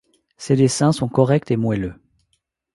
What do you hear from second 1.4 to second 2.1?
et moelleux.